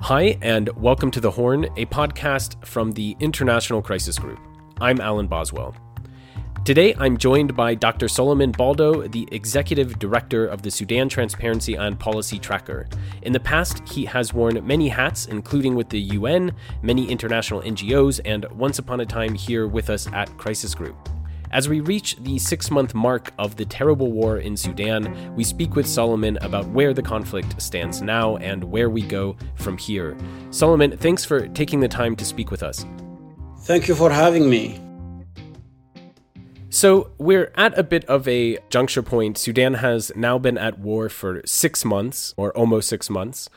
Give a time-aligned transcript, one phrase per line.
[0.00, 4.38] Hi, and welcome to The Horn, a podcast from the International Crisis Group.
[4.80, 5.74] I'm Alan Boswell.
[6.64, 8.06] Today, I'm joined by Dr.
[8.06, 12.86] Suliman Baldo, the Executive Director of the Sudan Transparency and Policy Tracker.
[13.22, 16.52] In the past, he has worn many hats, including with the UN,
[16.82, 21.08] many international NGOs, and once upon a time here with us at Crisis Group.
[21.56, 25.74] As we reach the six month mark of the terrible war in Sudan, we speak
[25.74, 30.14] with Suliman about where the conflict stands now and where we go from here.
[30.50, 32.84] Suliman, thanks for taking the time to speak with us.
[33.60, 34.78] Thank you for having me.
[36.68, 39.38] So, we're at a bit of a juncture point.
[39.38, 43.48] Sudan has now been at war for six months, or almost six months.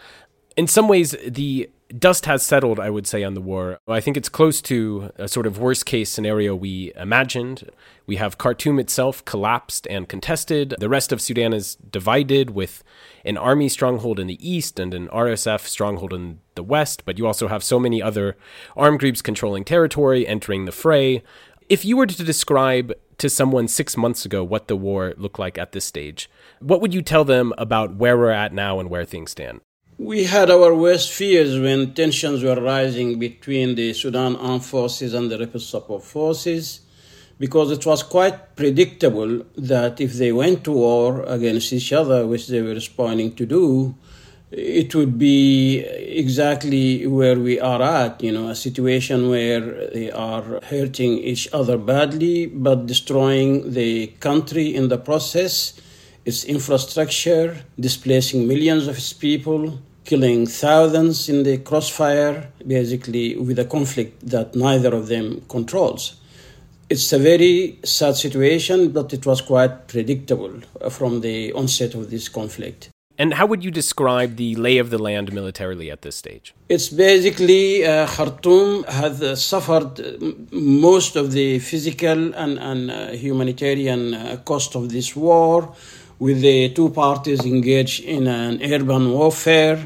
[0.56, 3.80] In some ways, the dust has settled, I would say, on the war.
[3.88, 7.70] I think it's close to a sort of worst case scenario we imagined.
[8.06, 10.76] We have Khartoum itself collapsed and contested.
[10.80, 12.84] The rest of Sudan is divided with
[13.26, 17.26] an army stronghold in the east and an RSF stronghold in the west, but you
[17.28, 18.38] also have so many other
[18.76, 21.24] armed groups controlling territory, entering the fray.
[21.70, 25.58] If you were to describe to someone six months ago what the war looked like
[25.58, 29.06] at this stage, what would you tell them about where we're at now and where
[29.06, 29.62] things stand?
[30.00, 35.30] We had our worst fears when tensions were rising between the Sudan Armed Forces and
[35.30, 36.80] the Rapid Support Forces
[37.38, 42.48] because it was quite predictable that if they went to war against each other, which
[42.48, 43.94] they were responding to do,
[44.52, 50.62] it would be exactly where we are at, you know, a situation where they are
[50.64, 55.74] hurting each other badly, but destroying the country in the process,
[56.24, 59.78] its infrastructure, displacing millions of its people,
[60.10, 66.04] killing thousands in the crossfire, basically with a conflict that neither of them controls.
[66.90, 70.54] It's a very sad situation, but it was quite predictable
[70.90, 72.90] from the onset of this conflict.
[73.20, 76.56] And how would you describe the lay of the land militarily at this stage?
[76.70, 79.94] It's basically uh, Khartoum has uh, suffered
[80.52, 85.76] most of the physical and, and uh, humanitarian uh, cost of this war,
[86.18, 89.80] with the two parties engaged in an urban warfare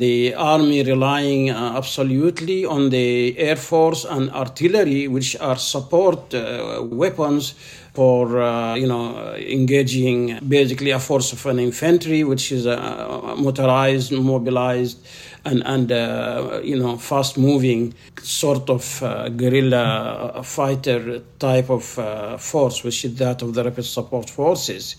[0.00, 6.82] the army relying uh, absolutely on the air force and artillery, which are support uh,
[6.90, 7.54] weapons
[7.92, 14.10] for uh, you know engaging basically a force of an infantry, which is uh, motorized,
[14.12, 15.06] mobilized,
[15.44, 21.84] and and uh, you know fast moving sort of uh, guerrilla fighter type of
[22.40, 24.96] force, which is that of the rapid support forces,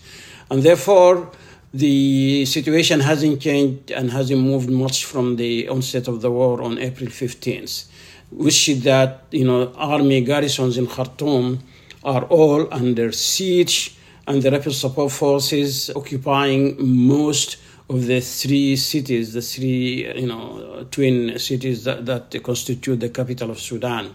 [0.48, 1.28] and therefore
[1.74, 6.78] the situation hasn't changed and hasn't moved much from the onset of the war on
[6.78, 7.86] April 15th,
[8.30, 11.60] which is that you know army garrisons in Khartoum
[12.04, 13.96] are all under siege,
[14.26, 17.56] and the rapid support forces occupying most
[17.88, 23.50] of the three cities, the three you know twin cities that, that constitute the capital
[23.50, 24.14] of Sudan.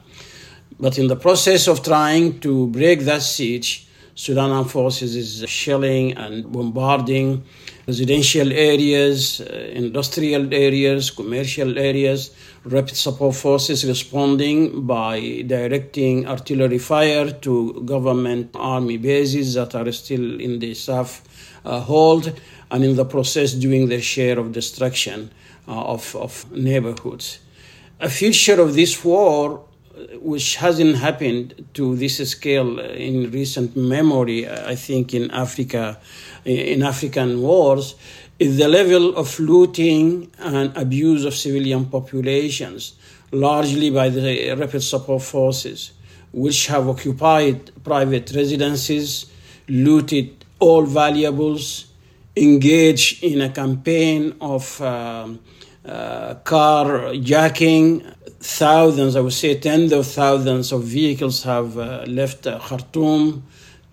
[0.79, 3.86] But in the process of trying to break that siege,
[4.19, 7.44] Sudan Armed Forces is shelling and bombarding
[7.85, 12.31] residential areas, uh, industrial areas, commercial areas.
[12.66, 20.41] Rapid Support Forces responding by directing artillery fire to government army bases that are still
[20.41, 21.22] in the SAF
[21.63, 22.34] uh, hold,
[22.72, 25.29] and in the process doing their share of destruction
[25.67, 27.38] uh, of, of neighborhoods.
[27.99, 29.66] A feature of this war
[30.22, 36.00] which hasn't happened to this scale in recent memory, I think, in Africa,
[36.45, 37.95] in African wars,
[38.39, 42.94] is the level of looting and abuse of civilian populations,
[43.31, 45.91] largely by the rapid support forces,
[46.31, 49.31] which have occupied private residences,
[49.67, 51.88] looted all valuables,
[52.35, 55.39] engaged in a campaign of um,
[55.84, 58.03] uh, car jacking
[58.47, 63.44] thousands, I would say tens of thousands of vehicles have uh, left uh, Khartoum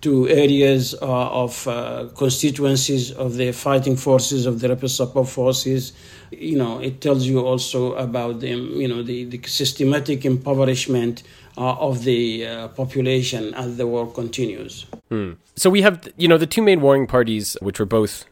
[0.03, 5.93] to areas uh, of uh, constituencies of the fighting forces of the rapid support forces.
[6.31, 11.23] You know, it tells you also about the, you know, the, the systematic impoverishment
[11.57, 14.87] uh, of the uh, population as the war continues.
[15.09, 15.33] Hmm.
[15.57, 18.25] So we have, you know, the two main warring parties, which were both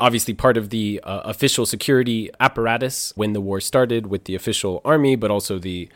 [0.00, 4.80] obviously part of the uh, official security apparatus when the war started with the official
[4.84, 5.88] army, but also the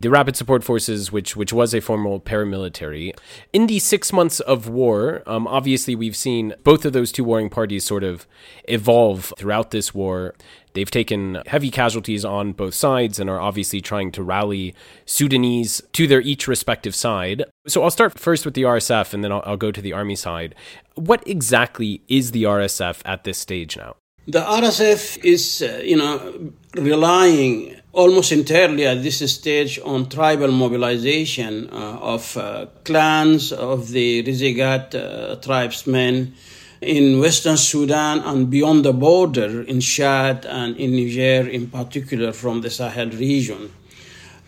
[0.00, 3.14] the rapid support forces, which which was a formal paramilitary.
[3.52, 7.50] In the six months of war, um, obviously we've seen both of those two warring
[7.50, 8.26] parties sort of
[8.64, 10.34] evolve throughout this war.
[10.72, 14.74] They've taken heavy casualties on both sides and are obviously trying to rally
[15.04, 17.44] Sudanese to their each respective side.
[17.66, 20.16] So I'll start first with the RSF and then I'll, I'll go to the army
[20.16, 20.54] side.
[20.94, 23.96] What exactly is the RSF at this stage now?
[24.26, 31.68] The RSF is, uh, you know, relying almost entirely at this stage on tribal mobilization
[31.72, 36.34] uh, of uh, clans of the Rizeigat uh, tribesmen
[36.80, 42.62] in Western Sudan and beyond the border in Chad and in Niger, in particular from
[42.62, 43.70] the Sahel region.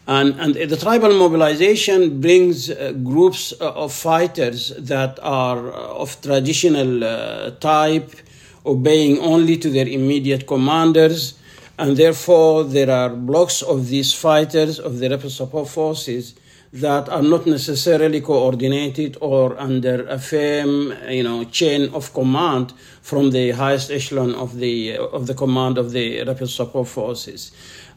[0.06, 6.20] And, and the tribal mobilization brings uh, groups uh, of fighters that are uh, of
[6.20, 8.10] traditional uh, type,
[8.66, 11.34] obeying only to their immediate commanders,
[11.78, 16.34] and therefore there are blocks of these fighters of the rebel support forces
[16.72, 22.72] that are not necessarily coordinated or under a firm you know chain of command
[23.02, 27.52] from the highest echelon of the of the command of the rapid support forces.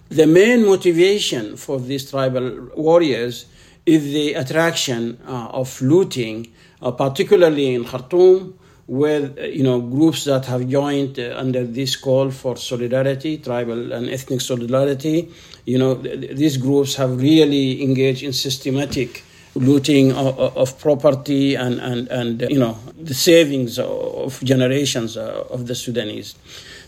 [0.09, 3.45] The main motivation for these tribal warriors
[3.85, 6.47] is the attraction uh, of looting
[6.81, 8.57] uh, particularly in Khartoum
[8.87, 14.09] with you know groups that have joined uh, under this call for solidarity tribal and
[14.09, 15.31] ethnic solidarity
[15.65, 19.23] you know th- these groups have really engaged in systematic
[19.55, 25.67] looting of, of, property and, and, and you know the savings of generations uh, of
[25.67, 26.35] the Sudanese.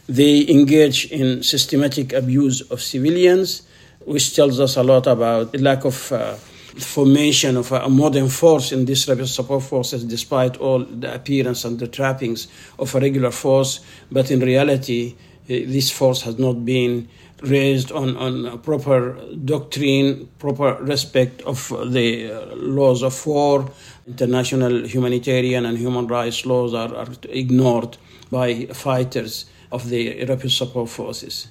[0.10, 3.64] They engage in systematic abuse of civilians,
[4.06, 6.36] which tells us a lot about the lack of uh,
[6.80, 11.80] formation of a modern force in these rebel support forces, despite all the appearance and
[11.80, 12.48] the trappings
[12.80, 13.80] of a regular force.
[14.12, 15.16] But in reality,
[15.50, 17.10] eh, this force has not been
[17.42, 23.70] raised on, on proper doctrine, proper respect of the uh, laws of war.
[24.08, 27.98] International humanitarian and human rights laws are, are ignored
[28.32, 31.48] by fighters of the rapid support forces.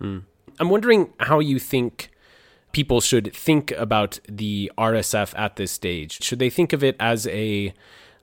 [0.00, 0.22] Mm.
[0.58, 2.10] I'm wondering how you think
[2.72, 6.22] people should think about the RSF at this stage?
[6.22, 7.74] Should they think of it as a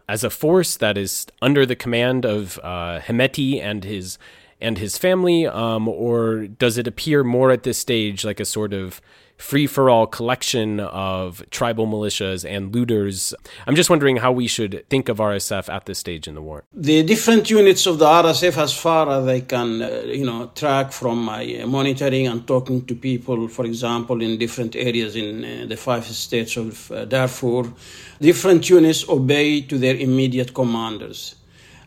[0.10, 4.18] as a force that is under the command of uh, Hemeti and his
[4.60, 8.74] and his family, um, or does it appear more at this stage like a sort
[8.74, 9.02] of
[9.38, 13.34] free for all collection of tribal militias and looters.
[13.66, 16.64] I'm just wondering how we should think of RSF at this stage in the war.
[16.74, 20.92] The different units of the RSF, as far as I can, uh, you know, track
[20.92, 25.78] from my monitoring and talking to people, for example, in different areas in uh, the
[25.78, 27.72] five states of uh, Darfur,
[28.20, 31.36] different units obey to their immediate commanders.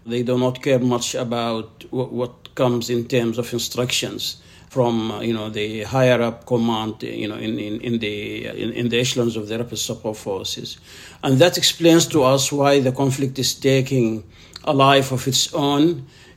[0.06, 4.22] They do not care much about what comes in terms of instructions
[4.74, 8.16] from uh, you know the higher up command you know in, in, in the
[8.64, 10.68] in, in, the echelons of the rapid support forces
[11.24, 14.22] and that explains to us why the conflict is taking
[14.64, 15.84] a life of its own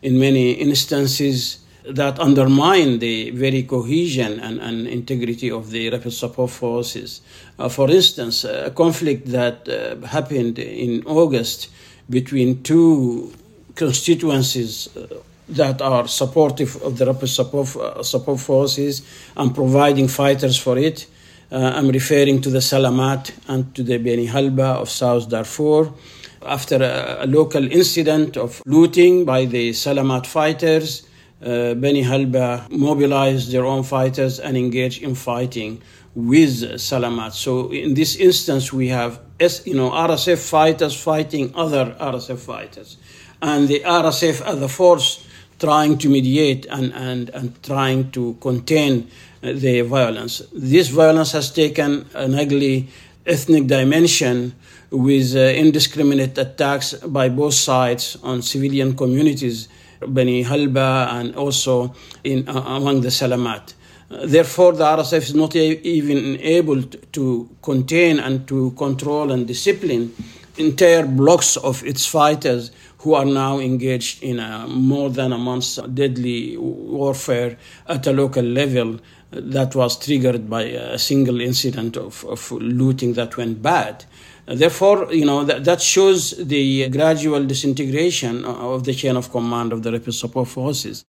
[0.01, 1.59] in many instances
[2.01, 7.19] that undermine the very cohesion and, and integrity of the rapid support forces.
[7.59, 11.69] Uh, for instance, a conflict that uh, happened in August
[12.09, 13.33] between two
[13.75, 15.07] constituencies uh,
[15.49, 19.01] that are supportive of the rapid support, uh, support forces
[19.35, 21.07] and providing fighters for it.
[21.51, 25.91] Uh, I'm referring to the Salamat and to the Beni Halba of South Darfur.
[26.45, 31.07] After a, a local incident of looting by the Salamat fighters,
[31.41, 35.81] uh, Beni Halba mobilized their own fighters and engaged in fighting
[36.15, 37.33] with Salamat.
[37.33, 39.19] So in this instance, we have
[39.65, 42.97] you know RSF fighters fighting other RSF fighters,
[43.41, 45.27] and the RSF as a force
[45.63, 49.09] trying to mediate and, and, and trying to contain
[49.41, 50.41] the violence.
[50.51, 52.89] This violence has taken an ugly
[53.25, 54.53] ethnic dimension
[54.91, 59.69] with uh, indiscriminate attacks by both sides on civilian communities,
[60.05, 63.73] Bani Halba and also in, uh, among the Salamat.
[64.09, 70.13] Therefore, the RSF is not a- even able to contain and to control and discipline
[70.57, 72.71] entire blocks of its fighters
[73.03, 77.57] who are now engaged in a more than a month's deadly warfare
[77.87, 78.97] at a local level
[79.31, 84.05] that was triggered by a single incident of, of looting that went bad.
[84.45, 89.83] Therefore, you know, that, that shows the gradual disintegration of the chain of command of
[89.83, 91.03] the rapid support forces.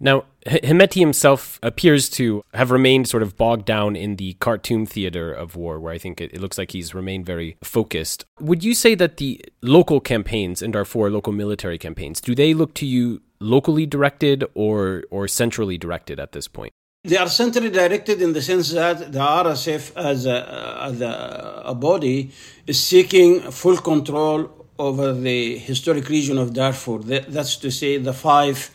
[0.00, 5.32] Now, Hemeti himself appears to have remained sort of bogged down in the Khartoum theater
[5.32, 8.24] of war, where I think it, it, looks like he's remained very focused.
[8.40, 12.74] Would you say that the local campaigns in Darfur, local military campaigns, do they look
[12.74, 16.72] to you locally directed or or centrally directed at this point?
[17.04, 22.32] They are centrally directed in the sense that the RSF, as a, as a, body,
[22.66, 26.98] is seeking full control over the historic region of Darfur.
[26.98, 28.70] That, that's to say, the five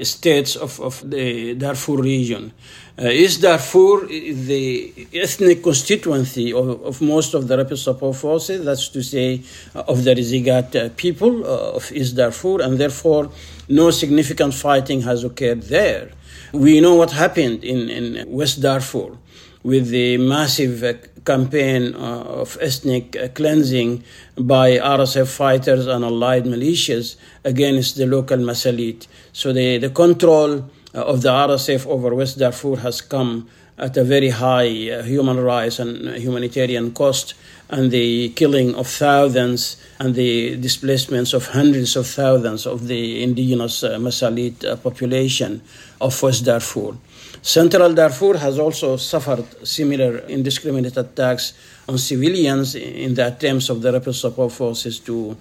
[0.00, 2.52] states of, of the Darfur region.
[2.98, 8.64] Uh, East Darfur is the ethnic constituency of, of, most of the rapid support forces,
[8.64, 9.42] that's to say,
[9.74, 13.30] uh, of the Rizeigat uh, people uh, of East Darfur, and therefore
[13.68, 16.10] no significant fighting has occurred there.
[16.52, 19.16] We know what happened in, in West Darfur
[19.62, 24.04] with the massive campaign of ethnic cleansing
[24.36, 29.06] by RSF fighters and allied militias against the local Masalit.
[29.32, 33.48] So the, the control of the RSF over West Darfur has come
[33.78, 37.34] at a very high uh, human rights and humanitarian cost,
[37.70, 43.82] and the killing of thousands and the displacements of hundreds of thousands of the indigenous
[43.82, 45.62] uh, Masalit uh, population
[46.00, 46.94] of West Darfur.
[47.40, 51.54] Central Darfur has also suffered similar indiscriminate attacks
[51.88, 55.36] on civilians in the attempts of the rapid support forces to,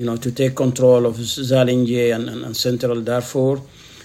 [0.00, 3.60] you know, to take control of Zalingei and, and, and Central Darfur.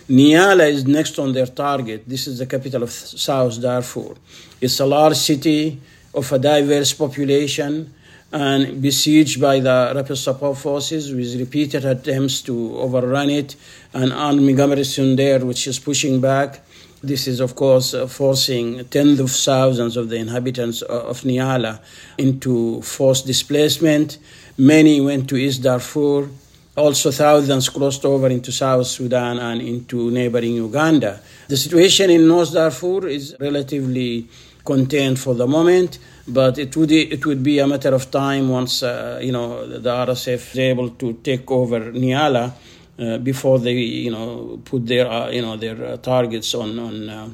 [0.10, 2.04] Nyala is next on their target.
[2.06, 4.14] This is the capital of South Darfur.
[4.60, 5.80] It's a large city
[6.14, 7.94] of a diverse population
[8.34, 13.56] and besieged by the rapid support forces with repeated attempts to overrun it,
[13.94, 16.60] and army garrison there which is pushing back.
[17.02, 21.80] This is, of course, uh, forcing tens of thousands of the inhabitants of Nyala
[22.18, 24.18] into forced displacement.
[24.58, 26.30] Many went to East Darfur.
[26.78, 31.20] Also, thousands crossed over into South Sudan and into neighboring Uganda.
[31.48, 34.28] The situation in North Darfur is relatively
[34.64, 38.82] contained for the moment, but it would it would be a matter of time once
[38.82, 42.54] uh, you know the RSF is able to take over Nyala
[42.98, 47.10] uh, before they you know put their uh, you know their uh, targets on on
[47.10, 47.30] uh,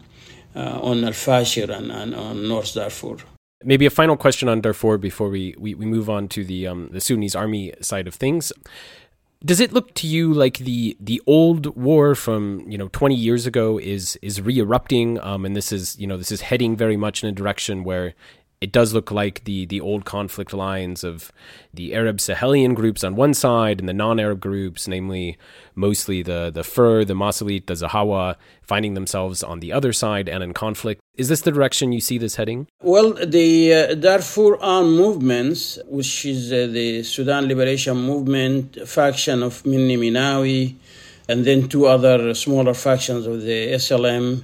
[0.56, 3.18] uh, on Al Fashir and, and, on North Darfur.
[3.64, 6.90] Maybe a final question on Darfur before we, we, we move on to the um,
[6.92, 8.52] the Sudanese army side of things.
[9.44, 13.48] Does it look to you like the the old war from you know 20 years
[13.48, 17.24] ago is is re-erupting um, and this is you know this is heading very much
[17.24, 18.14] in a direction where
[18.62, 21.32] it does look like the the old conflict lines of
[21.74, 25.38] the Arab Sahelian groups on one side and the non-Arab groups, namely
[25.74, 30.44] mostly the the Fur, the Masalit, the Zaghawa, finding themselves on the other side and
[30.44, 31.02] in conflict.
[31.16, 32.68] Is this the direction you see this heading?
[32.82, 39.66] Well, the uh, Darfur armed movements, which is uh, the Sudan Liberation Movement faction of
[39.66, 40.76] Minni Minawi,
[41.28, 44.44] and then two other smaller factions of the SLM,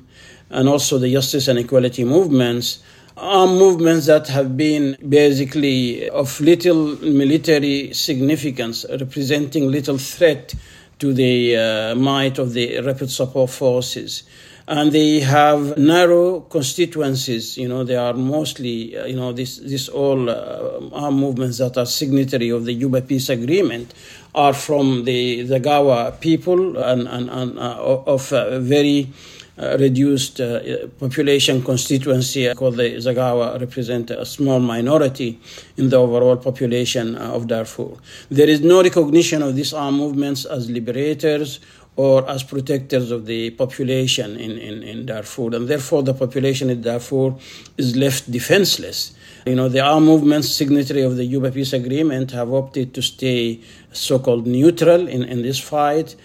[0.49, 2.79] and also the Justice and Equality movements
[3.17, 10.53] armed movements that have been basically of little military significance, representing little threat
[10.99, 14.23] to the uh, might of the rapid support forces.
[14.69, 17.57] And they have narrow constituencies.
[17.57, 21.77] You know, they are mostly, uh, you know, this, this all uh, armed movements that
[21.77, 23.93] are signatory of the Juba Peace Agreement
[24.35, 31.63] are from the Zaghawa people and, and, and uh, of very uh, reduced uh, population
[31.63, 35.39] constituency called the Zaghawa represent a small minority
[35.77, 37.97] in the overall population uh, of Darfur.
[38.29, 41.59] There is no recognition of these armed movements as liberators
[41.95, 46.81] or as protectors of the population in, in, in Darfur, and therefore the population in
[46.83, 47.33] Darfur
[47.77, 49.15] is left defenseless.
[49.47, 53.61] You know, the armed movements signatory of the Juba Peace Agreement have opted to stay
[53.91, 56.15] so-called neutral in, in this fight.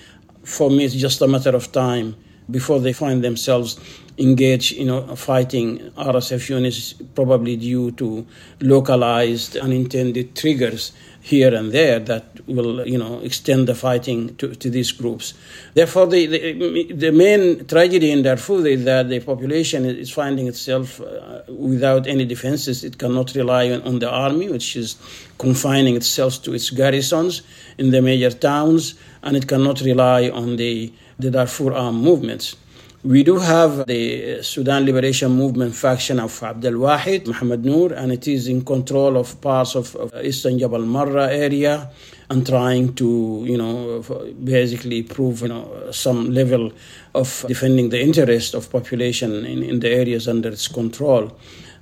[0.45, 2.17] For me, it's just a matter of time
[2.51, 3.79] before they find themselves
[4.19, 8.27] engaged, in you know, fighting RSF units, probably due to
[8.61, 14.69] localized unintended triggers here and there that will, you know, extend the fighting to, to
[14.69, 15.35] these groups.
[15.73, 21.01] Therefore, the, the, the main tragedy in Darfur is that the population is finding itself
[21.01, 22.83] uh, without any defenses.
[22.83, 24.97] It cannot rely on, on the army, which is
[25.39, 27.43] confining itself to its garrisons
[27.79, 32.57] in the major towns, and it cannot rely on the the Darfur armed movements.
[33.05, 38.29] We do have the Sudan Liberation Movement faction of Abdel Wahid, Muhammad Noor, and it
[38.29, 41.91] is in control of parts of, of eastern Jabal Marra area
[42.31, 44.05] and trying to, you know,
[44.45, 46.71] basically prove, you know, some level
[47.13, 51.37] of defending the interest of population in, in the areas under its control.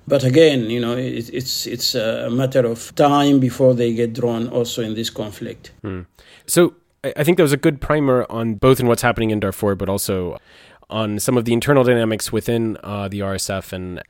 [0.09, 4.49] But again, you know, it, it's it's a matter of time before they get drawn
[4.49, 5.73] also in this conflict.
[5.83, 6.01] Hmm.
[6.47, 9.75] So I think that was a good primer on both in what's happening in Darfur,
[9.75, 10.39] but also
[10.91, 14.03] on some of the internal dynamics within uh, the RSF and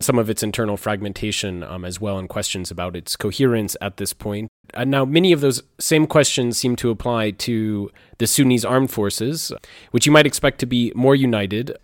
[0.00, 4.12] some of its internal fragmentation um, as well, and questions about its coherence at this
[4.12, 4.48] point.
[4.74, 9.52] And now, many of those same questions seem to apply to the Sudanese armed forces,
[9.90, 11.76] which you might expect to be more united.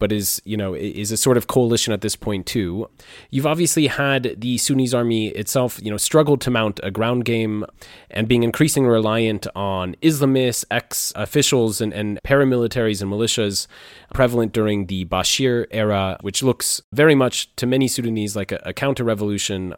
[0.00, 2.88] But is you know is a sort of coalition at this point too.
[3.30, 7.64] You've obviously had the Sudanese army itself, you know, struggled to mount a ground game
[8.10, 13.68] and being increasingly reliant on Islamists, ex officials, and, and paramilitaries and militias
[14.12, 18.72] prevalent during the Bashir era, which looks very much to many Sudanese like a, a
[18.72, 19.74] counter revolution.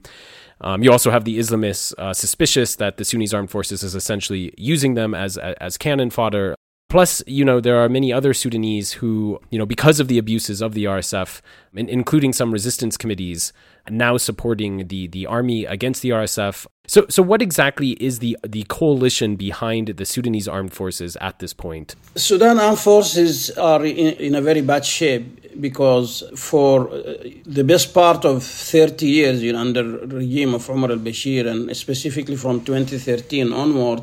[0.62, 4.55] Um, you also have the Islamists uh, suspicious that the Sudanese armed forces is essentially
[4.57, 6.55] using them as as cannon fodder.
[6.92, 10.61] Plus, you know, there are many other Sudanese who, you know, because of the abuses
[10.61, 11.40] of the RSF,
[11.75, 13.50] including some resistance committees,
[13.88, 16.66] now supporting the the army against the RSF.
[16.87, 21.54] So, so what exactly is the the coalition behind the Sudanese armed forces at this
[21.54, 21.96] point?
[22.14, 25.26] Sudan armed forces are in, in a very bad shape
[25.62, 27.14] because for uh,
[27.46, 32.37] the best part of 30 years you know, under regime of Omar al-Bashir and specifically
[32.37, 34.02] from 2013 onward,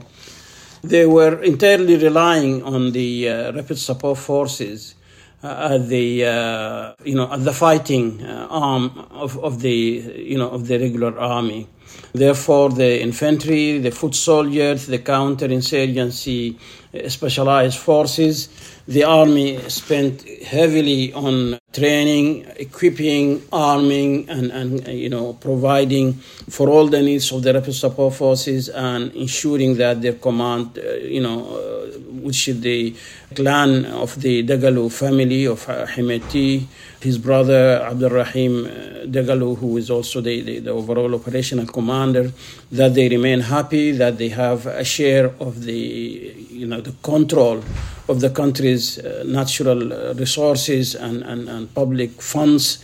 [0.82, 4.96] they were entirely relying on the uh, rapid support forces
[5.44, 10.38] uh, at the uh, you know at the fighting uh, arm of, of the you
[10.38, 11.68] know of the regular army.
[12.14, 16.58] Therefore, the infantry, the foot soldiers, the counterinsurgency
[16.94, 18.50] uh, specialized forces,
[18.88, 26.14] the army spent heavily on training, equipping, arming, and, and you know providing
[26.50, 30.94] for all the needs of the rapid support forces and ensuring that their command, uh,
[30.96, 32.96] you know, uh, which is the
[33.36, 36.66] clan of the Dagalo family of Hemeti,
[37.02, 38.70] his brother Abdul Rahim uh,
[39.06, 42.32] Dagalo, who is also the, the, the, overall operational commander,
[42.72, 47.64] that they remain happy, that they have a share of the, you know, the control
[48.08, 52.84] of the country's uh, natural uh, resources and, and, and public funds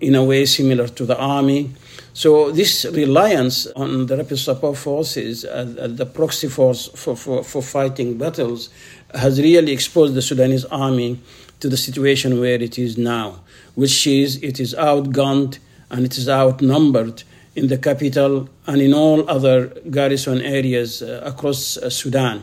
[0.00, 1.70] in a way similar to the army.
[2.12, 8.16] So this reliance on the rapid support forces the proxy force for, for, for fighting
[8.18, 8.70] battles
[9.14, 11.20] has really exposed the Sudanese army
[11.60, 13.40] to the situation where it is now,
[13.74, 15.58] which is it is outgunned
[15.90, 17.22] and it is outnumbered
[17.56, 22.42] in the capital and in all other garrison areas uh, across uh, Sudan.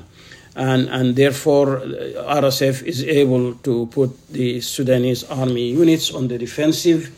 [0.56, 1.84] And, and therefore, uh,
[2.42, 7.10] RSF is able to put the Sudanese army units on the defensive,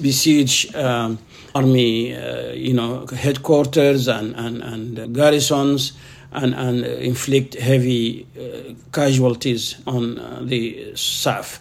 [0.00, 1.18] besiege um,
[1.54, 5.92] army, uh, you know, headquarters and, and, and garrisons,
[6.34, 11.60] and, and inflict heavy uh, casualties on uh, the SAF.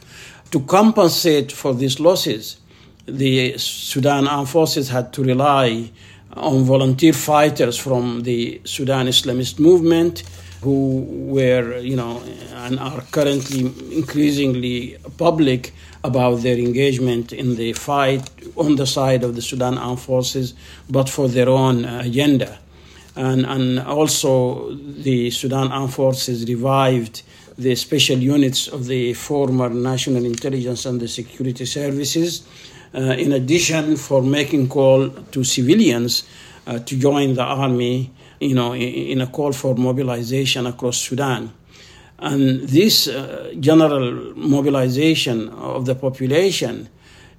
[0.52, 2.58] To compensate for these losses,
[3.06, 5.92] the Sudan armed forces had to rely
[6.36, 10.24] on volunteer fighters from the Sudan Islamist movement
[10.62, 12.22] who were, you know,
[12.56, 19.36] and are currently increasingly public about their engagement in the fight on the side of
[19.36, 20.54] the Sudan armed forces,
[20.90, 22.58] but for their own agenda
[23.16, 27.24] and, and also the Sudan Armed Forces revived
[27.58, 32.48] the special units of the former National Intelligence and the Security Services.
[32.96, 36.28] Uh, in addition, for making call to civilians
[36.66, 41.52] uh, to join the army, you know, in, in, a call for mobilization across Sudan.
[42.20, 46.90] And this uh, general mobilization of the population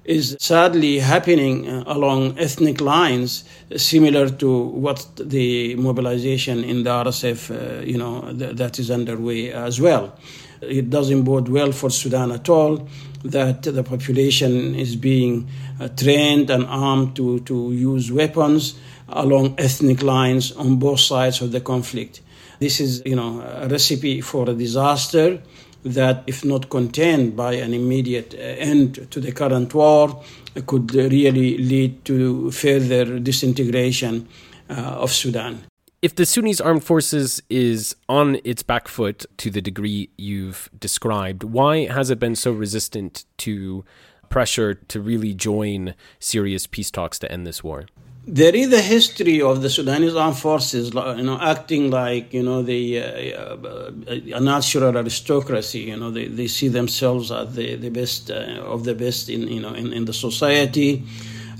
[0.05, 3.43] is sadly happening uh, along ethnic lines,
[3.75, 9.51] similar to what the mobilization in the RSF, uh, you know, th- that is underway
[9.51, 10.15] as well.
[10.61, 12.87] It doesn't bode well for Sudan at all
[13.23, 15.47] that the population is being
[15.79, 21.51] uh, trained and armed to, to use weapons along ethnic lines on both sides of
[21.51, 22.21] the conflict.
[22.59, 25.41] This is, you know, a recipe for a disaster
[25.85, 30.23] that, if not contained by an immediate uh, end to the current war,
[30.65, 34.27] could really lead to further disintegration
[34.69, 35.63] uh, of Sudan.
[36.01, 41.43] If the Sudanese armed forces is on its back foot to the degree you've described,
[41.43, 43.83] why has it been so resistant to
[44.29, 47.85] pressure to really join serious peace talks to end this war?
[48.27, 52.63] There is a history of the Sudanese armed forces, you know, acting like you know
[52.63, 53.91] the uh,
[54.33, 55.81] a natural aristocracy.
[55.81, 59.47] You know, they, they see themselves as the the best uh, of the best in
[59.47, 61.03] you know in, in the society,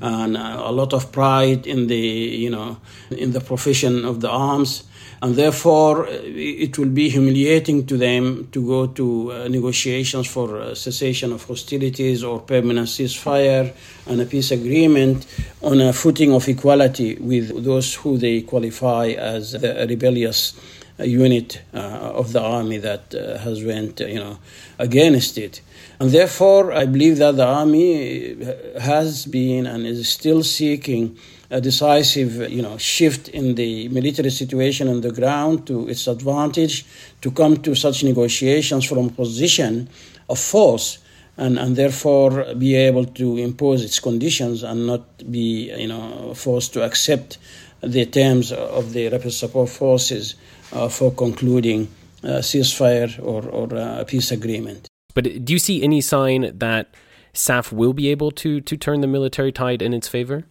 [0.01, 2.77] and uh, a lot of pride in the you know
[3.12, 4.84] in the profession of the arms.
[5.21, 10.60] And therefore uh, it will be humiliating to them to go to uh, negotiations for
[10.60, 13.73] uh, cessation of hostilities or permanent ceasefire
[14.08, 15.25] and a peace agreement
[15.63, 20.53] on a footing of equality with those who they qualify as the rebellious.
[20.53, 24.38] uh, unit uh, of the army that uh, has went you know
[24.79, 25.62] against it.
[25.99, 28.36] And therefore i believe that the army
[28.79, 31.17] has been and is still seeking
[31.49, 36.86] a decisive you know, shift in the military situation on the ground to its advantage
[37.21, 39.88] to come to such negotiations from position
[40.29, 40.99] of force
[41.38, 46.73] and, and therefore be able to impose its conditions and not be you know forced
[46.73, 47.38] to accept
[47.81, 50.34] the terms of the rapid support forces.
[50.34, 51.88] uh, Uh, for concluding
[52.23, 54.89] a ceasefire or, or uh, a peace agreement.
[55.13, 56.93] But do you see any sign that
[57.34, 60.43] SAF will be able to, to turn the military tide in its favor?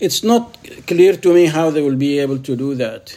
[0.00, 3.16] It's not clear to me how they will be able to do that.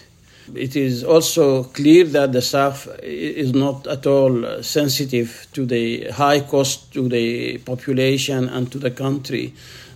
[0.53, 6.41] It is also clear that the SAF is not at all sensitive to the high
[6.41, 9.53] cost to the population and to the country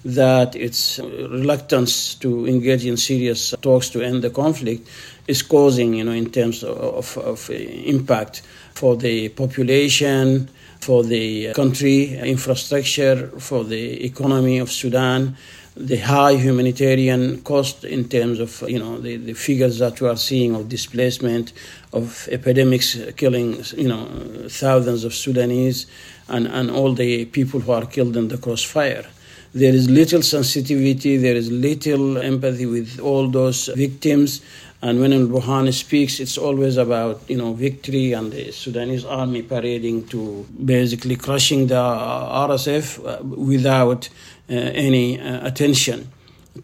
[0.08, 4.88] that its reluctance to engage in serious talks to end the conflict
[5.28, 8.42] is causing, you know, in terms of, of, of uh, impact
[8.74, 10.48] for the population,
[10.80, 15.36] for the uh, country infrastructure, for the economy of Sudan,
[15.76, 20.16] the high humanitarian cost in terms of you know the, the figures that we are
[20.16, 21.54] seeing of displacement
[21.94, 24.06] of epidemics killing you know
[24.50, 25.86] thousands of Sudanese
[26.30, 29.06] and, and all the people who are killed in the crossfire.
[29.54, 34.42] There is little sensitivity, there is little empathy with all those victims.
[34.82, 39.42] And when Al Burhan speaks, it's always about you know victory and the Sudanese army
[39.42, 44.10] parading to basically crushing the RSF uh, without
[44.50, 46.12] uh, any uh, attention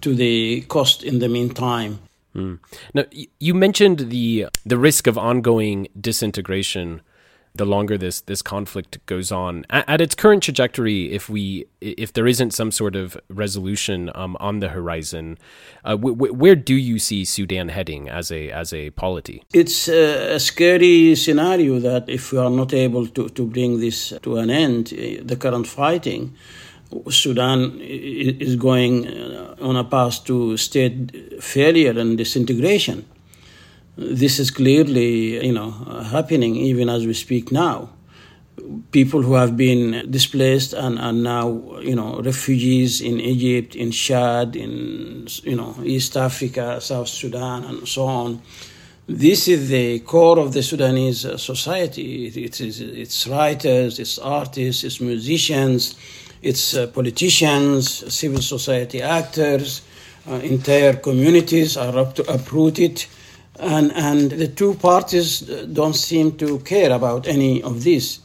[0.01, 1.99] to the cost in the meantime.
[2.35, 2.59] Mm.
[2.93, 3.05] Now,
[3.39, 7.01] you mentioned the the risk of ongoing disintegration
[7.55, 9.65] the longer this this conflict goes on.
[9.69, 14.35] At, at, its current trajectory, if we if there isn't some sort of resolution um,
[14.39, 15.37] on the horizon,
[15.85, 19.43] uh, w- w- where do you see Sudan heading as a as a polity?
[19.53, 24.13] It's a, a, scary scenario that if we are not able to, to bring this
[24.23, 26.35] to an end, uh, the current fighting,
[27.09, 33.05] Sudan is going uh, on a path to state failure and disintegration.
[33.95, 35.71] This is clearly, you know,
[36.11, 37.89] happening even as we speak now.
[38.91, 44.55] People who have been displaced and are now, you know, refugees in Egypt, in Chad,
[44.55, 48.41] in, you know, East Africa, South Sudan, and so on.
[49.07, 52.27] This is the core of the Sudanese society.
[52.27, 55.95] It is its writers, its artists, its musicians,
[56.41, 59.81] its uh, politicians, civil society actors,
[60.27, 63.05] uh, entire communities are up to uprooted.
[63.59, 68.19] And, and the two parties don't seem to care about any of this.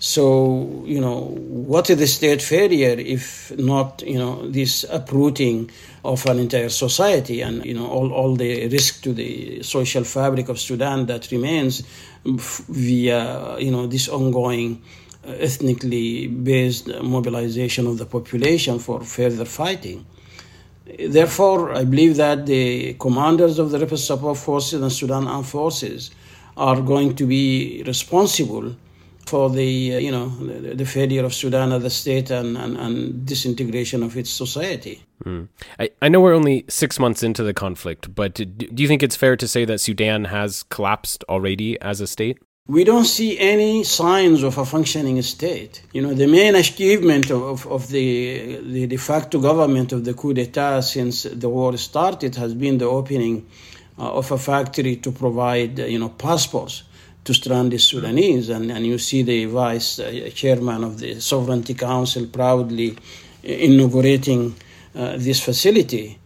[0.00, 5.72] So, you know, what is the state failure if not, you know, this uprooting
[6.04, 10.48] of an entire society and, you know, all, all the risk to the social fabric
[10.48, 11.82] of Sudan that remains
[12.24, 14.80] via, you know, this ongoing
[15.26, 20.06] uh, ethnically based mobilization of the population for further fighting.
[20.98, 26.10] Therefore, I believe that the commanders of the Rapid Support Forces and Sudan Armed Forces
[26.56, 28.74] are going to be responsible
[29.28, 32.76] for the uh, you know the, the, failure of Sudan as a state and, and,
[32.76, 35.02] and disintegration of its society.
[35.24, 35.48] Mm.
[35.78, 39.02] I, I know we're only six months into the conflict, but do, do you think
[39.02, 42.38] it's fair to say that Sudan has collapsed already as a state?
[42.68, 45.80] We don't see any signs of a functioning state.
[45.94, 50.34] You know, the main achievement of, of, the, the de facto government of the coup
[50.34, 53.46] d'etat since the war started has been the opening
[53.98, 56.82] uh, of a factory to provide, uh, you know, passports
[57.24, 58.50] to stranded Sudanese.
[58.50, 62.98] And, and you see the vice uh, chairman of the Sovereignty Council proudly
[63.42, 64.54] inaugurating
[64.94, 66.18] uh, this facility.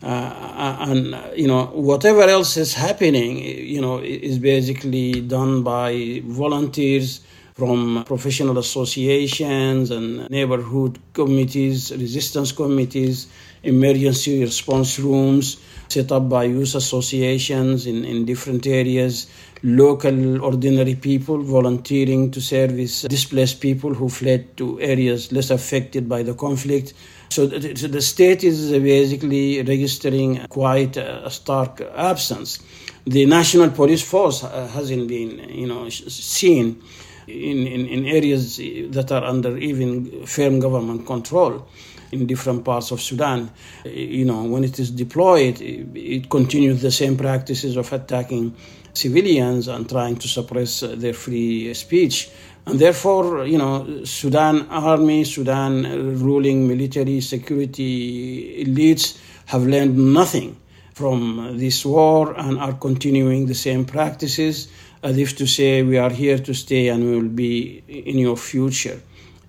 [0.00, 7.20] Uh, and you know whatever else is happening you know is basically done by volunteers
[7.54, 13.26] from professional associations and neighborhood committees resistance committees
[13.64, 15.56] emergency response rooms
[15.88, 19.26] set up by youth associations in, in different areas
[19.64, 26.22] local ordinary people volunteering to service displaced people who fled to areas less affected by
[26.22, 26.92] the conflict
[27.28, 32.58] so the state is basically registering quite a stark absence.
[33.06, 36.82] The national police force uh, hasn't been, you know, seen
[37.26, 41.68] in, in, in areas that are under even firm government control
[42.12, 43.50] in different parts of Sudan.
[43.84, 48.54] You know, when it is deployed, it continues the same practices of attacking
[48.94, 52.30] civilians and trying to suppress their free speech.
[52.68, 60.60] And therefore, you know, Sudan army, Sudan ruling military security elites have learned nothing
[60.92, 64.68] from this war and are continuing the same practices
[65.02, 68.36] as if to say we are here to stay and we will be in your
[68.36, 69.00] future.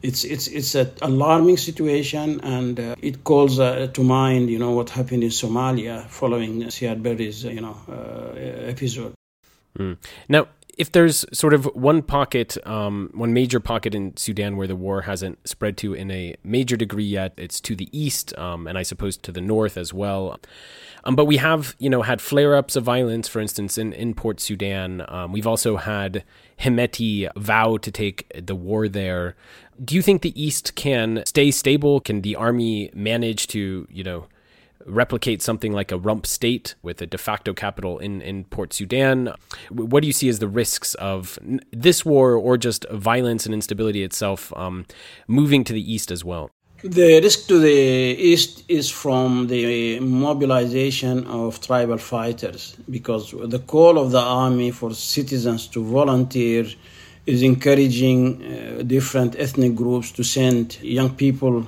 [0.01, 4.71] It's it's it's an alarming situation, and uh, it calls uh, to mind, you know,
[4.71, 9.13] what happened in Somalia following Siad Barre's, you know, uh, episode.
[9.77, 9.97] Mm.
[10.29, 10.47] Now,
[10.79, 15.01] if there's sort of one pocket, um, one major pocket in Sudan where the war
[15.01, 18.83] hasn't spread to in a major degree yet, it's to the east, um, and I
[18.83, 20.39] suppose to the north as well.
[21.03, 24.39] Um, but we have, you know, had flare-ups of violence, for instance, in, in Port
[24.39, 25.03] Sudan.
[25.09, 26.23] Um, we've also had
[26.61, 29.35] Hemeti vow to take the war there.
[29.83, 31.99] Do you think the East can stay stable?
[31.99, 34.27] Can the army manage to, you know,
[34.89, 39.33] replicate something like a rump state with a de facto capital in, in Port Sudan?
[39.69, 41.39] What do you see as the risks of
[41.71, 44.85] this war or just violence and instability itself um,
[45.27, 46.51] moving to the east as well?
[46.81, 53.99] The risk to the east is from the mobilization of tribal fighters because the call
[53.99, 56.65] of the army for citizens to volunteer
[57.25, 61.67] is encouraging uh, different ethnic groups to send young people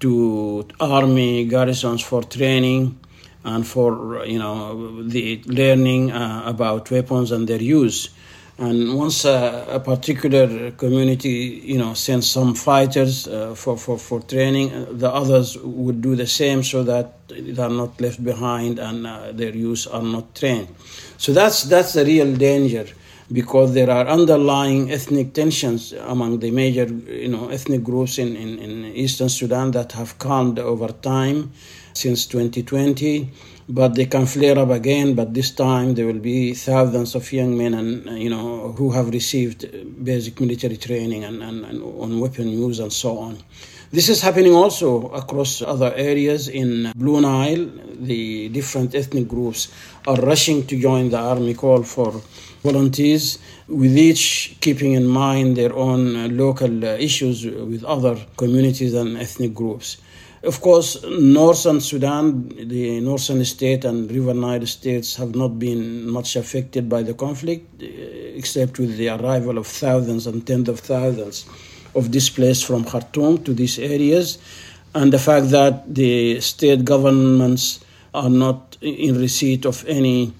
[0.00, 2.98] to army garrisons for training
[3.44, 8.10] and for you know the learning uh, about weapons and their use.
[8.58, 14.20] And once a, a, particular community you know sends some fighters uh, for, for, for
[14.20, 18.78] training uh, the others would do the same so that they are not left behind
[18.78, 20.68] and uh, their use are not trained.
[21.16, 22.86] So that's that's the real danger
[23.32, 28.58] because there are underlying ethnic tensions among the major you know ethnic groups in, in,
[28.58, 31.52] in eastern sudan that have calmed over time
[31.92, 33.30] since 2020
[33.68, 37.56] but they can flare up again but this time there will be thousands of young
[37.56, 39.64] men and you know who have received
[40.04, 43.38] basic military training and, and, and on weapon use and so on
[43.92, 47.68] this is happening also across other areas in Blue Nile.
[47.98, 49.66] The different ethnic groups
[50.06, 52.22] are rushing to join the army call for
[52.62, 58.94] volunteers, with each keeping in mind their own uh, local uh, issues with other communities
[58.94, 59.96] and ethnic groups.
[60.42, 66.34] Of course, northern Sudan, the northern state and River Nile states have not been much
[66.36, 71.44] affected by the conflict, uh, except with the arrival of thousands and tens of thousands
[71.94, 74.38] of displaced from Khartoum to these areas,
[74.94, 80.32] and the fact that the state governments are not in receipt of any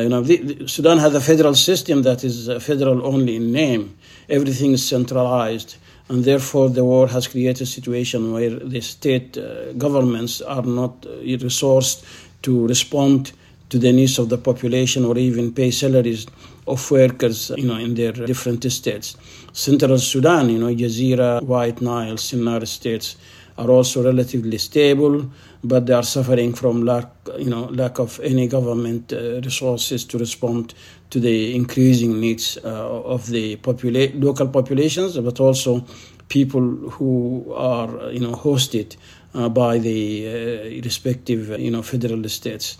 [0.00, 3.52] you know, the, the Sudan has a federal system that is uh, federal only in
[3.52, 3.96] name.
[4.28, 5.76] Everything is centralized,
[6.08, 11.04] and therefore the war has created a situation where the state uh, governments are not
[11.04, 12.04] uh, resourced
[12.42, 13.32] to respond
[13.68, 16.26] to the needs of the population or even pay salaries
[16.66, 19.16] of workers, you know, in their different states.
[19.52, 23.16] Central Sudan, you know, Jazeera, White Nile, Sinnar states
[23.58, 25.30] are also relatively stable,
[25.62, 30.18] but they are suffering from lack, you know, lack of any government uh, resources to
[30.18, 30.74] respond
[31.10, 35.84] to the increasing needs uh, of the popula- local populations, but also
[36.28, 38.96] people who are, you know, hosted
[39.34, 42.78] uh, by the uh, respective, you know, federal states.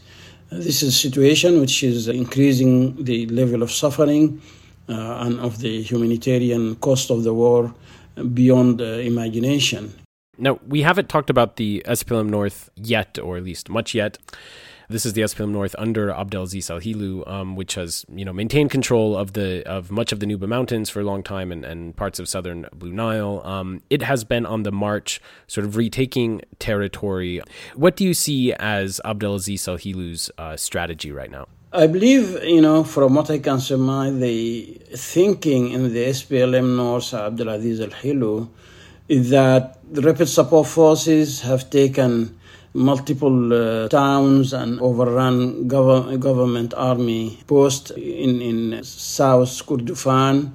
[0.50, 4.40] This is a situation which is increasing the level of suffering
[4.88, 7.74] uh, and of the humanitarian cost of the war
[8.34, 10.01] beyond uh, imagination.
[10.38, 14.16] Now, we haven't talked about the SPLM North yet, or at least much yet.
[14.88, 18.70] This is the SPLM North under Abdelaziz Al Hilu, um, which has you know maintained
[18.70, 21.94] control of the of much of the Nuba Mountains for a long time and, and
[21.96, 23.42] parts of southern Blue Nile.
[23.44, 27.42] Um, it has been on the march, sort of retaking territory.
[27.74, 31.46] What do you see as Abdelaziz Al Hilu's uh, strategy right now?
[31.74, 37.12] I believe, you know, from what I can surmise, the thinking in the SPLM North,
[37.12, 38.48] Abdelaziz Al Hilu,
[39.08, 42.34] is that the rapid support forces have taken
[42.72, 50.50] multiple uh, towns and overrun gov- government army posts in, in South Kordofan,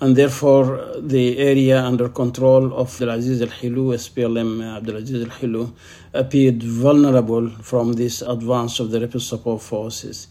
[0.00, 5.72] and therefore the area under control of Abdelaziz al-Hilu, SPLM Abdelaziz al-Hilu,
[6.14, 10.28] appeared vulnerable from this advance of the rapid support forces.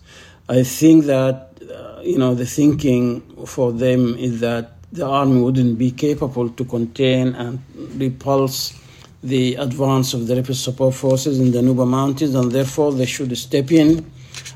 [0.47, 5.77] I think that, uh, you know, the thinking for them is that the army wouldn't
[5.77, 7.59] be capable to contain and
[7.99, 8.73] repulse
[9.21, 13.37] the advance of the rapid support forces in the Nuba Mountains, and therefore they should
[13.37, 14.09] step in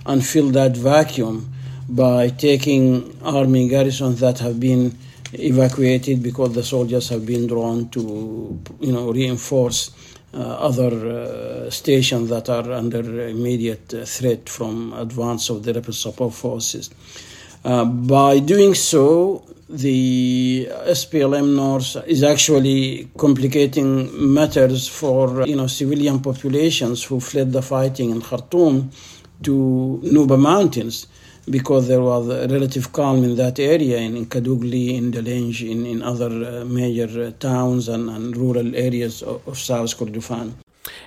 [0.06, 1.54] and fill that vacuum
[1.90, 4.98] by taking army garrisons that have been
[5.34, 9.92] evacuated because the soldiers have been drawn to, you know, reinforce
[10.34, 15.94] uh, other uh, stations that are under immediate uh, threat from advance of the rapid
[15.94, 16.90] support forces.
[17.66, 26.20] Uh, by doing so, the SPLM North is actually complicating matters for you know civilian
[26.20, 28.92] populations who fled the fighting in Khartoum
[29.44, 31.08] to Nuba Mountains
[31.50, 36.02] because there was relative calm in that area in, in Kadugli, in Dalanj, in, in
[36.02, 36.28] other
[36.62, 40.54] uh, major uh, towns and, and rural areas of, of South Kordofan.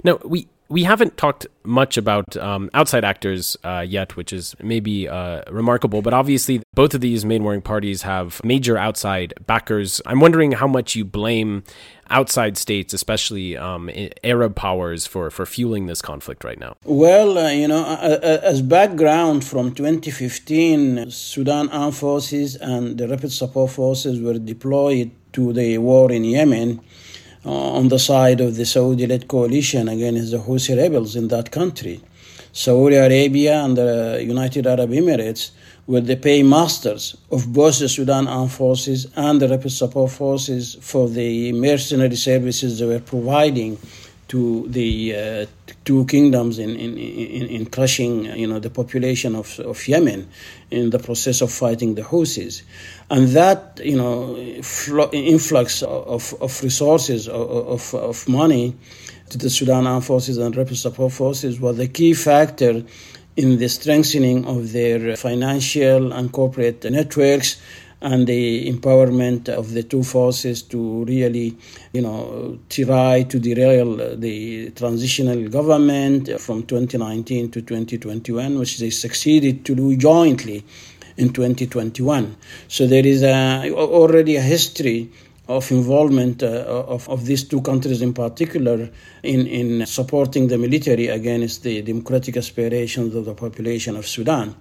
[0.04, 5.08] Now, we we haven't talked much about um, outside actors uh, yet, which is maybe
[5.08, 6.02] uh, remarkable.
[6.02, 10.00] But obviously, both of these main warring parties have major outside backers.
[10.06, 11.64] I'm wondering how much you blame
[12.10, 13.90] outside states, especially um,
[14.22, 16.76] Arab powers, for, for fueling this conflict right now.
[16.84, 23.72] Well, uh, you know, as background from 2015, Sudan Armed Forces and the Rapid Support
[23.72, 26.80] Forces were deployed to the war in Yemen
[27.46, 32.00] on the side of the Saudi led coalition against the Houthi rebels in that country.
[32.52, 35.50] Saudi Arabia and the United Arab Emirates
[35.86, 41.08] were the paymasters of both the Sudan Armed Forces and the Rapid Support Forces for
[41.08, 43.78] the mercenary services they were providing
[44.28, 45.46] to the uh,
[45.84, 50.28] two kingdoms in, in, in, in, crushing you know, the population of, of Yemen
[50.70, 52.62] in the process of fighting the Houthis.
[53.08, 54.36] And that you know,
[55.12, 58.74] influx of, of resources, of, of money
[59.30, 62.82] to the Sudan Armed Forces and rebel Support Forces was the key factor
[63.36, 67.60] in the strengthening of their financial and corporate networks
[68.06, 71.56] and the empowerment of the two forces to really,
[71.92, 79.64] you know, try to derail the transitional government from 2019 to 2021, which they succeeded
[79.64, 80.64] to do jointly
[81.16, 82.36] in 2021.
[82.68, 85.10] So there is a, already a history
[85.48, 88.90] of involvement uh, of, of these two countries in particular
[89.22, 94.54] in, in supporting the military against the democratic aspirations of the population of Sudan.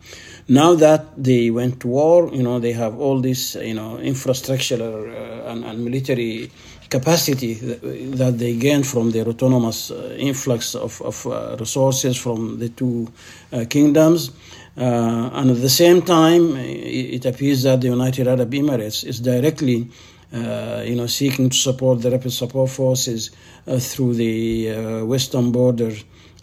[0.47, 4.75] Now that they went to war, you know, they have all this, you know, infrastructure
[4.75, 6.51] uh, and, and, military
[6.89, 12.69] capacity that, they gained from their autonomous uh, influx of, of uh, resources from the
[12.69, 13.11] two
[13.51, 14.31] uh, kingdoms.
[14.77, 19.87] Uh, and at the same time, it appears that the United Arab Emirates is directly
[20.35, 23.31] uh, you know, seeking to support the rapid support forces
[23.67, 25.91] uh, through the uh, western border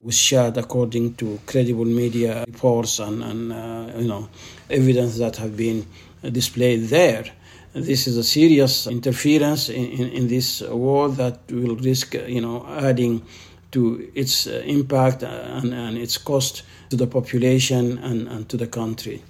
[0.02, 4.28] with Chad, according to credible media reports and, and uh, you know,
[4.70, 5.86] evidence that have been
[6.30, 7.24] displayed there.
[7.74, 12.66] This is a serious interference in, in, in this war that will risk, you know,
[12.68, 13.22] adding
[13.72, 18.66] to its uh, impact and, and its cost to the population and, and to the
[18.66, 19.22] country.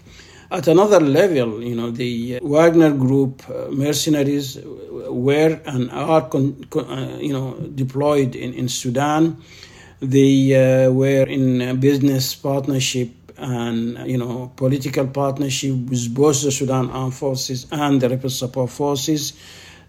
[0.53, 6.85] At another level, you know, the Wagner Group uh, mercenaries were and are, con, con,
[6.85, 9.39] uh, you know, deployed in, in Sudan.
[10.01, 16.91] They uh, were in business partnership and you know political partnership with both the Sudan
[16.91, 19.33] Armed Forces and the Rapid Support Forces.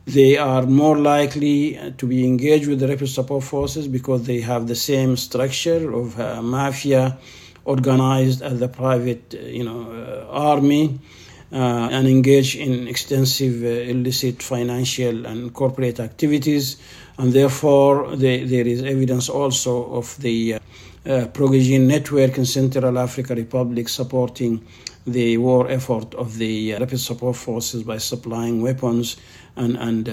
[0.05, 4.67] They are more likely to be engaged with the Rapid Support Forces because they have
[4.67, 7.17] the same structure of uh, mafia
[7.65, 10.99] organized as a private, uh, you know, uh, army.
[11.53, 16.77] Uh, and engage in extensive uh, illicit financial and corporate activities,
[17.19, 20.59] and therefore they, there is evidence also of the uh,
[21.05, 21.27] uh,
[21.77, 24.65] network in Central Africa Republic supporting
[25.05, 29.17] the war effort of the rapid support forces by supplying weapons
[29.55, 30.07] and, and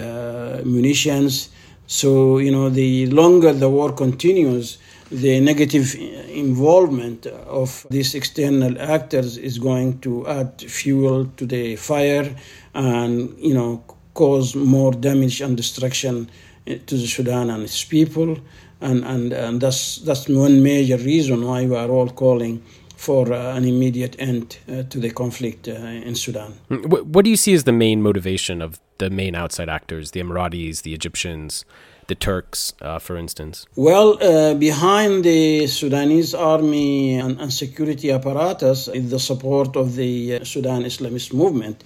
[0.66, 1.48] munitions.
[1.86, 4.76] So, you know, the longer the war continues,
[5.10, 5.94] the negative
[6.28, 12.34] involvement of these external actors is going to add fuel to the fire
[12.74, 13.82] and you know
[14.14, 16.30] cause more damage and destruction
[16.66, 18.38] to the Sudan and its people
[18.80, 22.62] and and, and that's that's one major reason why we are all calling
[22.96, 26.52] for uh, an immediate end uh, to the conflict uh, in Sudan.
[26.68, 30.82] What do you see as the main motivation of the main outside actors, the Emiratis,
[30.82, 31.64] the Egyptians,
[32.10, 33.66] the Turks, uh, for instance?
[33.76, 40.14] Well, uh, behind the Sudanese army and, and, security apparatus is the support of the
[40.34, 41.76] uh, Sudan Islamist movement.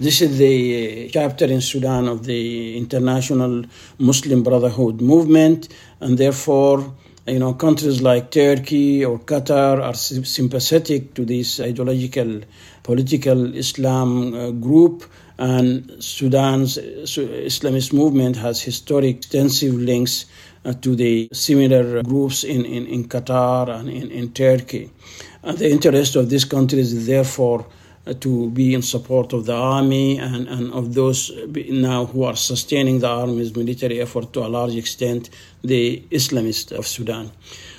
[0.00, 3.64] This is the chapter in Sudan of the International
[3.98, 5.68] Muslim Brotherhood movement,
[6.00, 6.78] and therefore,
[7.26, 12.40] you know, countries like Turkey or Qatar are sympathetic to this ideological
[12.82, 15.04] political Islam uh, group
[15.38, 20.26] and Sudan's Islamist movement has historic extensive links
[20.64, 24.90] uh, to the similar groups in, in, in Qatar and in, in Turkey.
[25.42, 27.66] And the interest of these countries is therefore
[28.06, 31.30] uh, to be in support of the army and, and of those
[31.68, 35.30] now who are sustaining the army's military effort to a large extent,
[35.62, 37.30] the Islamists of Sudan.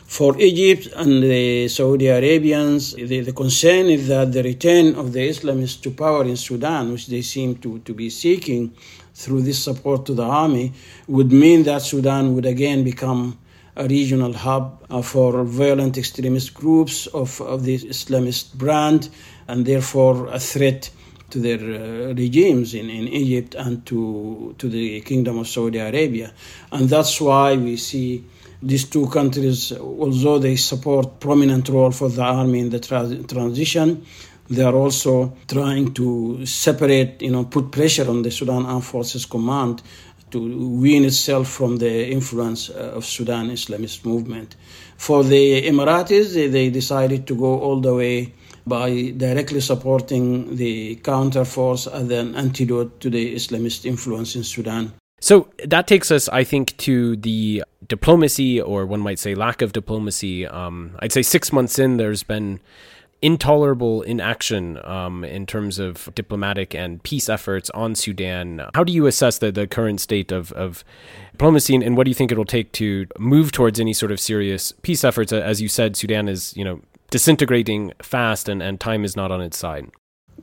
[0.06, 5.28] For Egypt and the Saudi Arabians, the, the, concern is that the return of the
[5.28, 8.74] Islamists to power in Sudan, which they seem to, to be seeking
[9.16, 10.74] through this support to the army,
[11.08, 13.38] would mean that Sudan would again become
[13.76, 19.10] a regional hub uh, for violent extremist groups of, of the Islamist brand
[19.48, 20.90] and therefore a threat
[21.32, 26.32] to their uh, regimes in, in Egypt and to, to the Kingdom of Saudi Arabia.
[26.72, 28.24] And that's why we see
[28.66, 34.04] these two countries, although they support prominent role for the army in the tra- transition,
[34.50, 39.26] they are also trying to separate, you know, put pressure on the Sudan Armed Forces
[39.26, 39.82] Command
[40.32, 40.40] to
[40.80, 44.56] wean itself from the influence uh, of Sudan Islamist movement.
[44.98, 48.34] For the Emiratis, they, they decided to go all the way
[48.68, 54.94] by directly supporting the counter force as an antidote to the Islamist influence in Sudan.
[55.22, 59.74] So that takes us, I think, to the diplomacy, or one might say lack of
[59.74, 60.46] diplomacy.
[60.48, 62.60] Um, I'd say six months in, there's been
[63.22, 68.62] intolerable inaction um, in terms of diplomatic and peace efforts on Sudan.
[68.76, 70.84] How do you assess the, the current state of, of
[71.32, 74.20] diplomacy, and, and what do you think it'll take to move towards any sort of
[74.20, 75.32] serious peace efforts?
[75.34, 79.42] As you said, Sudan is, you know, disintegrating fast, and, and time is not on
[79.42, 79.90] its side.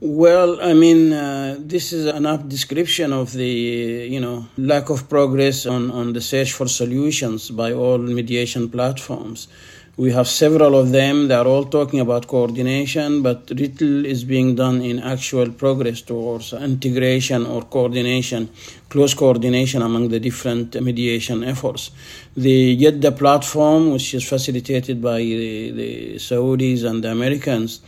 [0.05, 5.07] Well, I mean, uh, this is an apt description of the, you know, lack of
[5.07, 9.47] progress on, on the search for solutions by all mediation platforms.
[9.95, 11.29] We have several of them.
[11.29, 16.51] They are all talking about coordination, but little is being done in actual progress towards
[16.51, 18.49] integration or coordination,
[18.89, 21.91] close coordination among the different mediation efforts.
[22.35, 27.79] The Jeddah platform, which is facilitated by the, the Saudis and the Americans,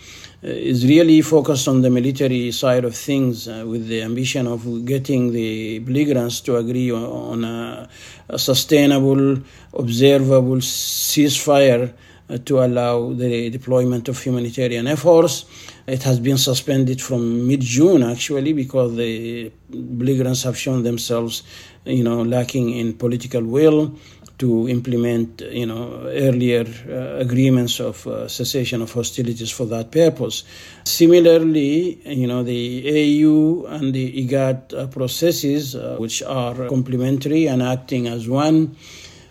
[0.46, 5.32] is really focused on the military side of things uh, with the ambition of getting
[5.32, 7.90] the belligerents to agree on a,
[8.30, 9.40] a sustainable,
[9.74, 11.92] observable ceasefire
[12.30, 15.46] uh, to allow the deployment of humanitarian efforts.
[15.88, 21.42] It has been suspended from mid June, actually, because the belligerents have shown themselves,
[21.86, 23.96] you know, lacking in political will
[24.38, 30.44] to implement, you know, earlier uh, agreements of uh, cessation of hostilities for that purpose.
[30.84, 37.64] Similarly, you know, the AU and the IGAD uh, processes, uh, which are complementary and
[37.64, 38.76] acting as one,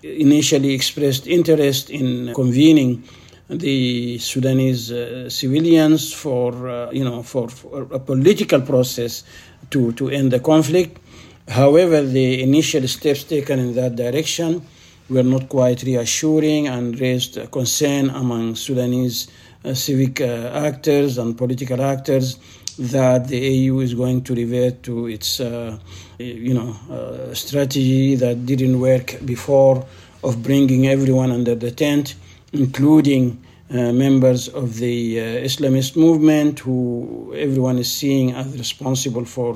[0.03, 3.05] initially expressed interest in convening
[3.49, 9.23] the Sudanese uh, civilians for, uh, you know, for, for a political process
[9.71, 10.99] to, to end the conflict.
[11.47, 14.63] However, the initial steps taken in that direction
[15.09, 19.29] were not quite reassuring and raised concern among Sudanese
[19.65, 22.39] uh, civic uh, actors and political actors
[22.79, 25.79] that the AU is going to revert to its, uh,
[26.19, 29.87] you know, uh, strategy that didn't work before
[30.23, 32.15] of bringing everyone under the tent,
[32.53, 39.55] including uh, members of the uh, Islamist movement, who everyone is seeing as responsible for,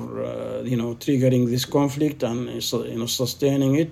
[0.63, 3.91] you know, triggering this conflict and you know sustaining it.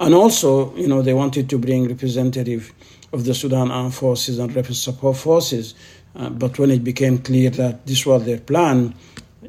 [0.00, 2.72] And also, you know, they wanted to bring representative
[3.12, 5.74] of the Sudan Armed Forces and Rapid Support Forces.
[6.16, 8.94] Uh, but when it became clear that this was their plan,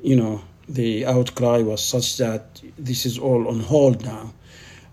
[0.03, 4.33] you know, the outcry was such that this is all on hold now.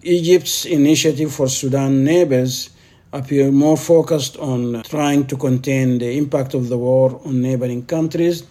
[0.03, 2.71] Egypt's initiative for Sudan neighbors
[3.13, 8.45] appear more focused on trying to contain the impact of the war on neighboring countries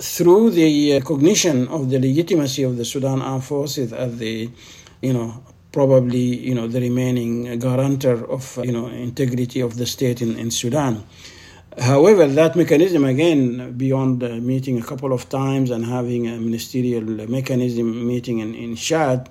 [0.00, 4.50] through the recognition of the legitimacy of the Sudan armed forces as the,
[5.02, 5.42] you know,
[5.74, 10.50] probably you know the remaining guarantor of you know integrity of the state in, in
[10.50, 11.04] Sudan.
[11.76, 17.02] However, that mechanism again, beyond uh, meeting a couple of times and having a ministerial
[17.28, 19.28] mechanism meeting in, in Chad,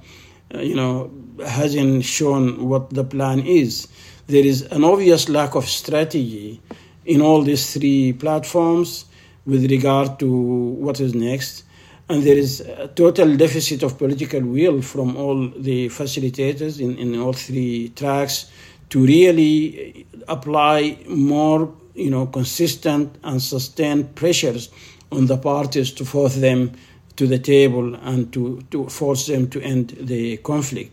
[0.54, 1.10] uh, you know,
[1.48, 3.88] hasn't shown what the plan is.
[4.28, 6.62] There is an obvious lack of strategy
[7.06, 9.06] in all these three platforms
[9.46, 11.63] with regard to what is next
[12.10, 17.20] and there is a total deficit of political will from all the facilitators in, in
[17.20, 18.52] all three tracks
[18.90, 24.70] to really apply more you know consistent and sustained pressures
[25.12, 26.72] on the parties to force them
[27.16, 30.92] to the table and to, to force them to end the conflict.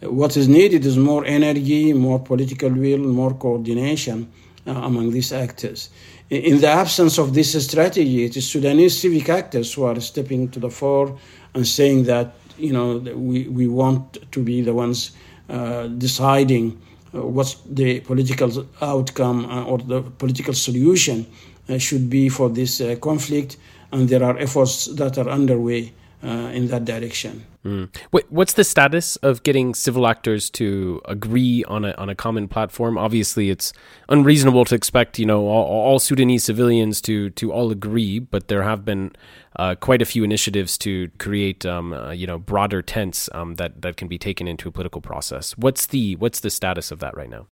[0.00, 4.30] What is needed is more energy, more political will, more coordination
[4.66, 5.90] uh, among these actors.
[6.28, 10.58] In the absence of this strategy, it is Sudanese civic actors who are stepping to
[10.58, 11.16] the fore
[11.54, 15.12] and saying that you know we, we want to be the ones
[15.48, 16.76] uh, deciding
[17.14, 21.24] uh, what's the political outcome uh, or the political solution
[21.68, 23.56] uh, should be for this conflict,
[23.92, 27.46] and there are efforts that are underway in that direction.
[27.66, 27.88] Mm.
[28.30, 32.96] What's the status of getting civil actors to agree on a on a common platform?
[32.96, 33.72] Obviously, it's
[34.08, 38.62] unreasonable to expect you know all, all Sudanese civilians to to all agree, but there
[38.62, 39.10] have been
[39.56, 43.82] uh, quite a few initiatives to create um, uh, you know broader tents um, that
[43.82, 45.56] that can be taken into a political process.
[45.58, 47.48] What's the what's the status of that right now?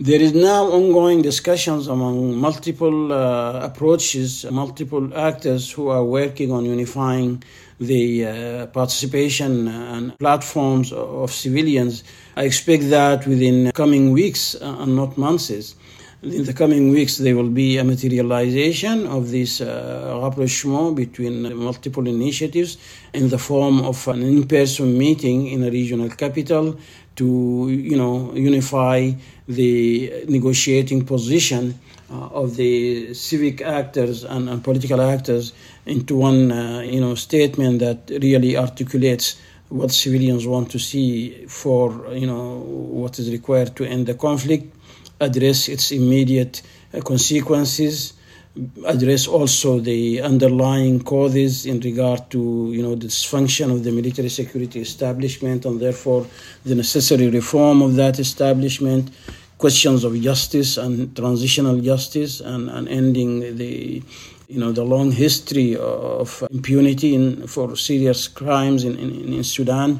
[0.00, 6.64] There is now ongoing discussions among multiple uh, approaches, multiple actors who are working on
[6.64, 7.42] unifying
[7.78, 12.04] the uh, participation and platforms of civilians.
[12.36, 15.50] I expect that within coming weeks uh, and not months.
[16.22, 22.06] In the coming weeks, there will be a materialization of this uh, rapprochement between multiple
[22.06, 22.78] initiatives
[23.12, 26.78] in the form of an in-person meeting in a regional capital
[27.16, 29.10] to, you know, unify
[29.54, 31.78] the negotiating position
[32.10, 35.52] uh, of the civic actors and, and, political actors
[35.86, 42.06] into one, uh, you know, statement that really articulates what civilians want to see for,
[42.12, 44.74] you know, what is required to end the conflict,
[45.20, 46.60] address its immediate
[46.92, 48.12] uh, consequences,
[48.86, 54.28] address also the underlying causes in regard to you know the dysfunction of the military
[54.28, 56.26] security establishment and therefore
[56.64, 59.10] the necessary reform of that establishment
[59.62, 63.32] questions of justice and transitional justice and, and ending
[63.62, 64.02] the
[64.52, 69.90] you know the long history of impunity in, for serious crimes in, in, in Sudan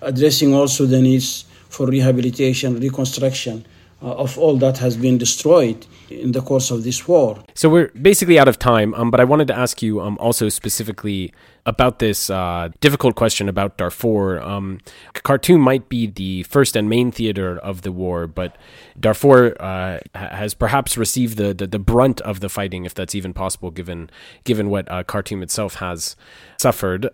[0.00, 3.56] addressing also the needs for rehabilitation reconstruction
[4.02, 7.42] of all that has been destroyed in the course of this war.
[7.54, 10.48] So we're basically out of time, um, but I wanted to ask you um, also
[10.48, 11.32] specifically
[11.64, 14.40] about this uh, difficult question about Darfur.
[14.40, 14.80] Um,
[15.14, 18.56] Khartoum might be the first and main theater of the war, but
[18.98, 23.32] Darfur uh, has perhaps received the, the, the, brunt of the fighting, if that's even
[23.32, 24.10] possible, given
[24.44, 26.16] given what uh, Khartoum itself has
[26.58, 27.08] suffered.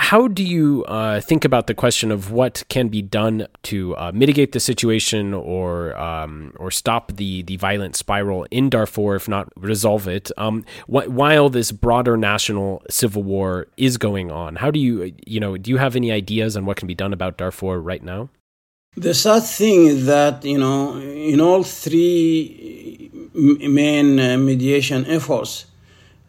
[0.00, 4.10] How do you uh, think about the question of what can be done to uh,
[4.14, 9.52] mitigate the situation or um, or stop the the violent spiral in Darfur, if not
[9.56, 14.56] resolve it, um, wh- while this broader national civil war is going on?
[14.56, 17.12] How do you you know do you have any ideas on what can be done
[17.12, 18.30] about Darfur right now?
[18.96, 25.66] The sad thing is that you know in all three main mediation efforts,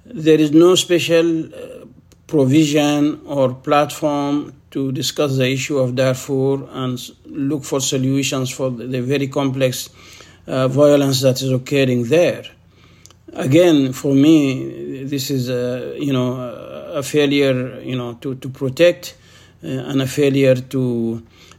[0.04, 1.81] there is no special uh,
[2.32, 9.02] provision or platform to discuss the issue of Darfur and look for solutions for the
[9.02, 9.90] very complex
[10.48, 12.46] uh, violence that is occurring there.
[13.34, 16.28] Again, for me, this is a, you know
[17.02, 19.16] a failure you know to, to protect
[19.64, 20.82] uh, and a failure to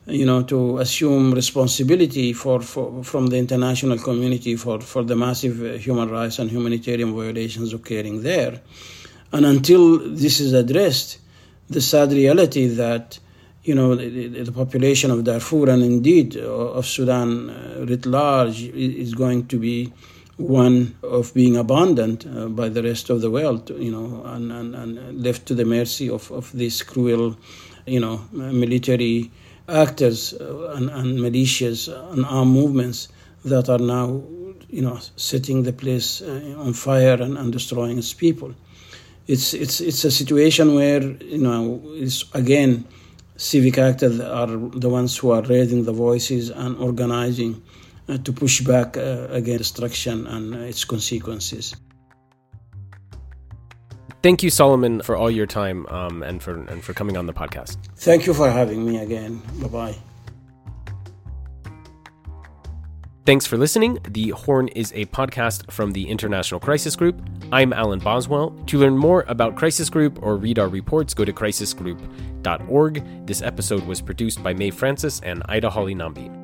[0.06, 5.56] you know to assume responsibility for, for from the international community for, for the massive
[5.62, 8.60] uh, human rights and humanitarian violations occurring there.
[9.32, 11.18] And until this is addressed,
[11.70, 13.18] the sad reality that
[13.64, 18.62] you know the, the population of Darfur and indeed uh, of Sudan uh, writ large
[18.62, 19.92] is going to be
[20.36, 24.74] one of being abandoned uh, by the rest of the world, you know, and, and,
[24.74, 27.36] and left to the mercy of, of these cruel,
[27.86, 29.30] you know, military
[29.68, 33.08] actors and, and militias and armed movements
[33.44, 34.22] that are now,
[34.68, 38.54] you know, setting the place on fire and, and destroying its people
[39.32, 41.02] it's it's it's a situation where
[41.36, 41.62] you know
[42.04, 42.84] it's again
[43.36, 44.50] civic actors are
[44.84, 47.62] the ones who are raising the voices and organizing
[48.08, 51.74] uh, to push back uh, against destruction and its consequences.
[54.22, 57.32] Thank you, Suliman, for all your time um, and for and for coming on the
[57.32, 57.76] podcast.
[57.96, 59.42] Thank you for having me again.
[59.60, 60.11] Bye bye.
[63.24, 64.00] Thanks for listening.
[64.08, 67.22] The Horn is a podcast from the International Crisis Group.
[67.52, 68.50] I'm Alan Boswell.
[68.66, 73.26] To learn more about Crisis Group or read our reports, go to crisisgroup.org.
[73.26, 76.41] This episode was produced by Mae Francis and Ida Holly Nambi.